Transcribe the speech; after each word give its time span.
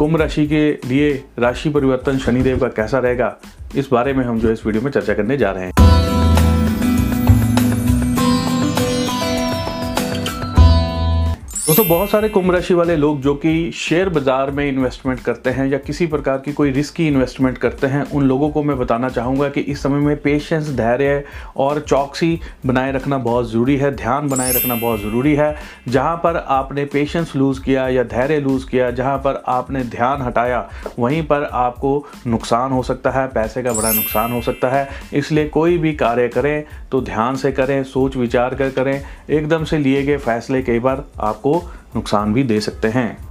कुंभ 0.00 0.16
राशि 0.16 0.46
के 0.46 0.88
लिए 0.88 1.24
राशि 1.38 1.70
परिवर्तन 1.70 2.18
शनिदेव 2.18 2.58
का 2.58 2.68
कैसा 2.68 2.98
रहेगा? 2.98 3.36
इस 3.76 3.88
बारे 3.92 4.12
में 4.12 4.24
हम 4.24 4.40
जो 4.40 4.52
इस 4.52 4.66
वीडियो 4.66 4.82
में 4.82 4.90
चर्चा 4.90 5.14
करने 5.14 5.36
जा 5.36 5.50
रहे 5.50 5.64
हैं। 5.64 5.72
दोस्तों, 11.70 11.86
बहुत 11.88 12.10
सारे 12.10 12.28
कुंभ 12.28 12.50
राशि 12.50 12.74
वाले 12.74 12.94
लोग 12.96 13.20
जो 13.22 13.34
कि 13.34 13.70
शेयर 13.72 14.08
बाज़ार 14.08 14.50
में 14.50 14.64
इन्वेस्टमेंट 14.68 15.20
करते 15.20 15.50
हैं 15.50 15.66
या 15.66 15.78
किसी 15.78 16.06
प्रकार 16.06 16.38
की 16.38 16.52
कोई 16.52 16.70
रिस्की 16.70 17.06
इन्वेस्टमेंट 17.08 17.58
करते 17.58 17.86
हैं, 17.86 18.02
उन 18.04 18.24
लोगों 18.24 18.48
को 18.50 18.62
मैं 18.62 18.76
बताना 18.78 19.08
चाहूँगा 19.08 19.48
कि 19.48 19.60
इस 19.60 19.82
समय 19.82 19.98
में 19.98 20.16
पेशेंस 20.22 20.70
धैर्य 20.70 21.22
और 21.56 21.80
चौकसी 21.80 22.40
बनाए 22.66 22.92
रखना 22.92 23.18
बहुत 23.18 23.50
ज़रूरी 23.50 23.76
है, 23.76 23.90
ध्यान 23.96 24.28
बनाए 24.28 24.52
रखना 24.52 24.74
बहुत 24.74 25.00
ज़रूरी 25.00 25.34
है। 25.34 25.54
जहाँ 25.88 26.16
पर 26.16 26.36
आपने 26.36 26.84
पेशेंस 26.86 27.34
लूज़ 27.36 27.62
किया 27.62 27.86
या 27.88 28.04
धैर्य 28.04 28.40
लूज़ 28.40 28.66
किया, 28.70 28.90
जहाँ 28.90 29.16
पर 29.18 29.42
आपने 29.48 29.84
ध्यान 29.84 30.22
हटाया, 30.22 30.68
वहीं 30.98 31.22
पर 31.26 31.44
आपको 31.44 32.06
नुकसान 32.26 32.72
हो 32.72 32.82
सकता 32.82 33.10
है, 33.10 33.26
पैसे 33.28 33.62
का 33.62 33.72
बड़ा 33.72 33.92
नुकसान 33.92 34.32
हो 34.32 34.42
सकता 34.42 34.68
है। 34.68 34.88
इसलिए 35.14 35.48
कोई 35.50 35.78
भी 35.78 35.94
कार्य 35.94 36.28
करें 36.30 36.64
तो 36.90 37.00
ध्यान 37.02 37.36
से 37.36 37.52
करें 37.52 37.82
सोच 37.84 38.16
विचार 38.16 38.54
कर 38.54 38.70
करें। 38.72 39.02
एकदम 39.30 39.64
से 39.64 39.78
लिए 39.78 40.02
गए 40.02 40.16
फैसले 40.18 40.62
कई 40.62 40.78
बार 40.80 41.04
आपको 41.20 41.58
नुकसान 41.96 42.32
भी 42.32 42.42
दे 42.42 42.60
सकते 42.60 42.88
हैं। 42.88 43.29